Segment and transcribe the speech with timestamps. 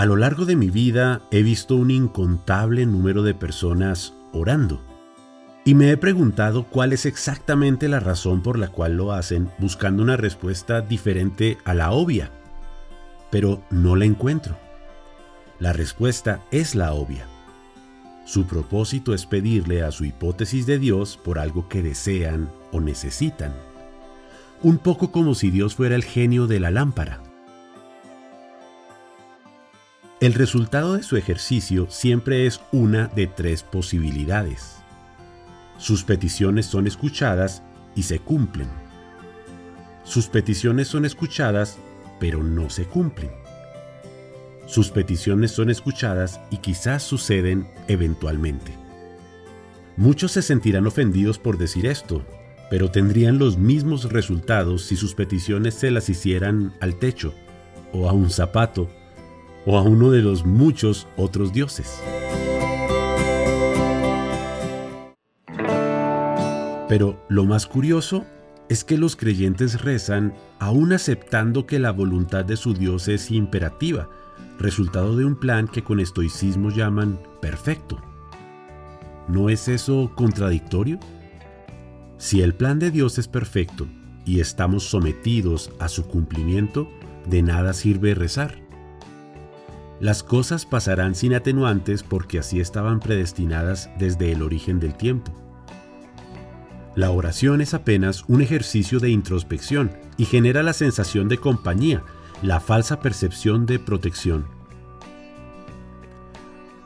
[0.00, 4.80] A lo largo de mi vida he visto un incontable número de personas orando
[5.62, 10.02] y me he preguntado cuál es exactamente la razón por la cual lo hacen buscando
[10.02, 12.30] una respuesta diferente a la obvia,
[13.30, 14.56] pero no la encuentro.
[15.58, 17.26] La respuesta es la obvia.
[18.24, 23.52] Su propósito es pedirle a su hipótesis de Dios por algo que desean o necesitan.
[24.62, 27.20] Un poco como si Dios fuera el genio de la lámpara
[30.20, 34.76] el resultado de su ejercicio siempre es una de tres posibilidades.
[35.78, 37.62] Sus peticiones son escuchadas
[37.94, 38.68] y se cumplen.
[40.04, 41.78] Sus peticiones son escuchadas,
[42.18, 43.30] pero no se cumplen.
[44.66, 48.74] Sus peticiones son escuchadas y quizás suceden eventualmente.
[49.96, 52.22] Muchos se sentirán ofendidos por decir esto,
[52.70, 57.32] pero tendrían los mismos resultados si sus peticiones se las hicieran al techo,
[57.92, 58.88] o a un zapato,
[59.66, 62.00] o a uno de los muchos otros dioses.
[66.88, 68.24] Pero lo más curioso
[68.68, 74.08] es que los creyentes rezan aún aceptando que la voluntad de su Dios es imperativa,
[74.58, 78.00] resultado de un plan que con estoicismo llaman perfecto.
[79.28, 80.98] ¿No es eso contradictorio?
[82.18, 83.86] Si el plan de Dios es perfecto
[84.24, 86.88] y estamos sometidos a su cumplimiento,
[87.26, 88.69] de nada sirve rezar.
[90.00, 95.30] Las cosas pasarán sin atenuantes porque así estaban predestinadas desde el origen del tiempo.
[96.96, 102.02] La oración es apenas un ejercicio de introspección y genera la sensación de compañía,
[102.42, 104.46] la falsa percepción de protección.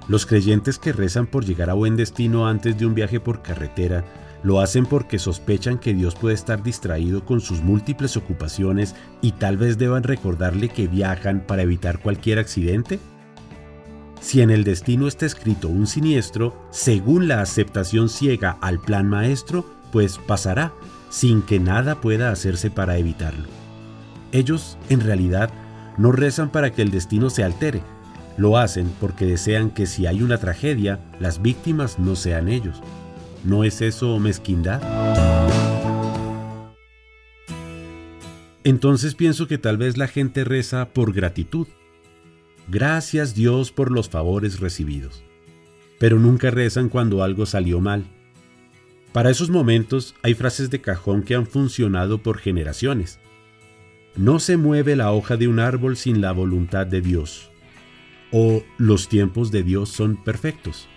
[0.09, 4.05] Los creyentes que rezan por llegar a buen destino antes de un viaje por carretera
[4.45, 9.57] lo hacen porque sospechan que Dios puede estar distraído con sus múltiples ocupaciones y tal
[9.57, 13.01] vez deban recordarle que viajan para evitar cualquier accidente?
[14.21, 19.65] Si en el destino está escrito un siniestro, según la aceptación ciega al plan maestro,
[19.91, 20.73] pues pasará,
[21.11, 23.49] sin que nada pueda hacerse para evitarlo.
[24.31, 25.51] Ellos, en realidad,
[25.97, 27.83] no rezan para que el destino se altere,
[28.37, 32.83] lo hacen porque desean que si hay una tragedia, las víctimas no sean ellos.
[33.45, 34.83] ¿No es eso mezquindad?
[38.65, 41.69] Entonces pienso que tal vez la gente reza por gratitud,
[42.67, 45.23] Gracias Dios por los favores recibidos.
[45.99, 48.05] Pero nunca rezan cuando algo salió mal.
[49.13, 53.21] Para esos momentos hay frases de cajón que han funcionado por generaciones.
[54.17, 57.51] No se mueve la hoja de un árbol sin la voluntad de Dios.
[58.33, 60.89] O los tiempos de Dios son perfectos.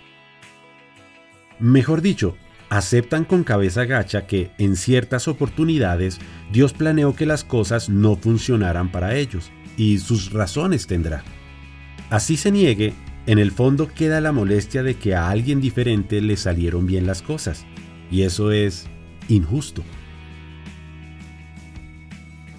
[1.60, 2.36] Mejor dicho,
[2.70, 6.18] aceptan con cabeza gacha que en ciertas oportunidades
[6.52, 11.22] Dios planeó que las cosas no funcionaran para ellos, y sus razones tendrá.
[12.10, 12.94] Así se niegue,
[13.26, 17.22] en el fondo queda la molestia de que a alguien diferente le salieron bien las
[17.22, 17.66] cosas,
[18.10, 18.86] y eso es
[19.28, 19.82] injusto.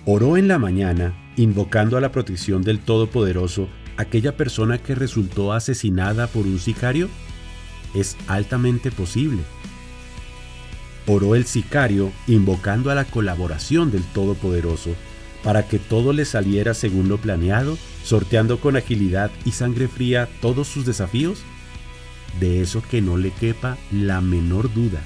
[0.06, 6.28] Oró en la mañana, invocando a la protección del Todopoderoso, aquella persona que resultó asesinada
[6.28, 7.10] por un sicario?
[7.94, 9.44] Es altamente posible.
[11.08, 14.96] Oró el sicario, invocando a la colaboración del Todopoderoso,
[15.44, 20.68] para que todo le saliera según lo planeado, sorteando con agilidad y sangre fría todos
[20.68, 21.40] sus desafíos?
[22.40, 25.02] De eso que no le quepa la menor duda.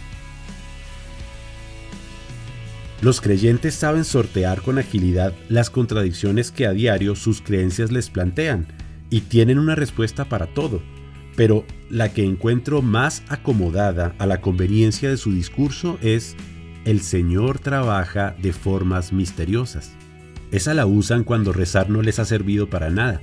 [3.02, 8.68] Los creyentes saben sortear con agilidad las contradicciones que a diario sus creencias les plantean
[9.10, 10.82] y tienen una respuesta para todo,
[11.36, 16.36] pero la que encuentro más acomodada a la conveniencia de su discurso es
[16.86, 19.94] el Señor trabaja de formas misteriosas.
[20.52, 23.22] Esa la usan cuando rezar no les ha servido para nada,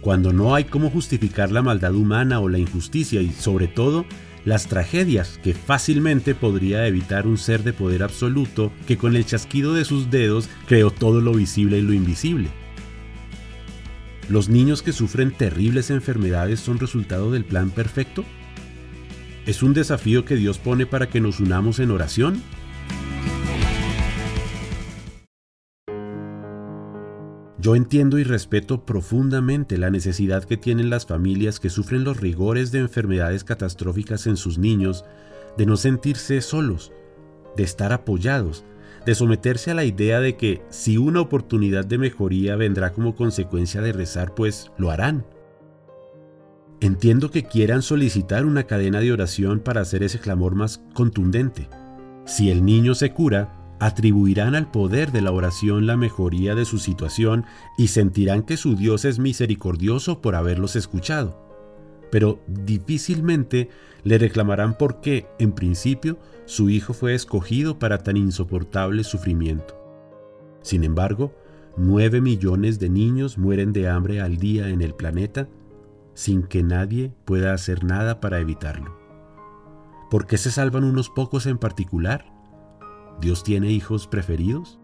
[0.00, 4.04] cuando no hay cómo justificar la maldad humana o la injusticia y sobre todo
[4.44, 9.74] las tragedias que fácilmente podría evitar un ser de poder absoluto que con el chasquido
[9.74, 12.48] de sus dedos creó todo lo visible y lo invisible.
[14.28, 18.24] ¿Los niños que sufren terribles enfermedades son resultado del plan perfecto?
[19.46, 22.42] ¿Es un desafío que Dios pone para que nos unamos en oración?
[27.58, 32.70] Yo entiendo y respeto profundamente la necesidad que tienen las familias que sufren los rigores
[32.70, 35.06] de enfermedades catastróficas en sus niños
[35.56, 36.92] de no sentirse solos,
[37.56, 38.62] de estar apoyados,
[39.06, 43.80] de someterse a la idea de que si una oportunidad de mejoría vendrá como consecuencia
[43.80, 45.24] de rezar, pues lo harán.
[46.80, 51.68] Entiendo que quieran solicitar una cadena de oración para hacer ese clamor más contundente.
[52.24, 56.78] Si el niño se cura, atribuirán al poder de la oración la mejoría de su
[56.78, 57.44] situación
[57.76, 61.47] y sentirán que su Dios es misericordioso por haberlos escuchado.
[62.10, 63.68] Pero difícilmente
[64.04, 69.74] le reclamarán por qué, en principio, su hijo fue escogido para tan insoportable sufrimiento.
[70.62, 71.34] Sin embargo,
[71.76, 75.48] nueve millones de niños mueren de hambre al día en el planeta
[76.14, 78.98] sin que nadie pueda hacer nada para evitarlo.
[80.10, 82.24] ¿Por qué se salvan unos pocos en particular?
[83.20, 84.80] ¿Dios tiene hijos preferidos?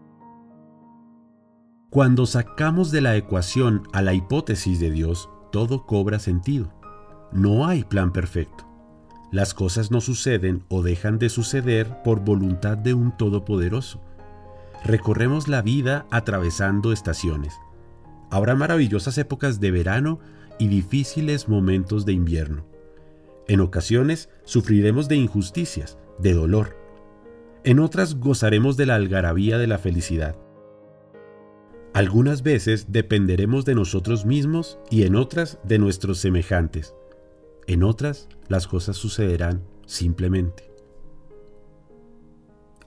[1.89, 6.71] Cuando sacamos de la ecuación a la hipótesis de Dios, todo cobra sentido.
[7.31, 8.65] No hay plan perfecto.
[9.31, 14.01] Las cosas no suceden o dejan de suceder por voluntad de un Todopoderoso.
[14.83, 17.53] Recorremos la vida atravesando estaciones.
[18.29, 20.19] Habrá maravillosas épocas de verano
[20.59, 22.65] y difíciles momentos de invierno.
[23.47, 26.75] En ocasiones sufriremos de injusticias, de dolor,
[27.65, 30.35] en otras gozaremos de la algarabía de la felicidad.
[31.95, 36.93] Algunas veces dependeremos de nosotros mismos y en otras de nuestros semejantes.
[37.67, 40.71] En otras las cosas sucederán simplemente.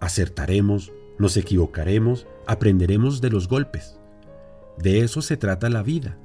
[0.01, 3.99] Acertaremos, nos equivocaremos, aprenderemos de los golpes.
[4.79, 6.19] De eso se trata la vida.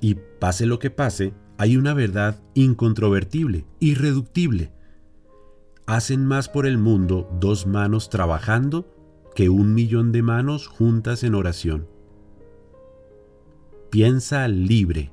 [0.00, 4.70] Y pase lo que pase, hay una verdad incontrovertible, irreductible,
[5.86, 8.92] hacen más por el mundo dos manos trabajando
[9.34, 11.88] que un millón de manos juntas en oración.
[13.90, 15.12] Piensa libre.